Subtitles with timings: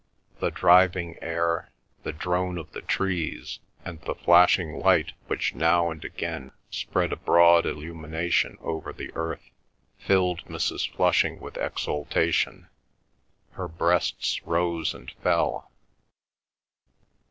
[0.39, 1.69] The driving air,
[2.01, 7.15] the drone of the trees, and the flashing light which now and again spread a
[7.15, 9.51] broad illumination over the earth
[9.99, 10.91] filled Mrs.
[10.91, 12.67] Flushing with exultation.
[13.51, 15.69] Her breasts rose and fell.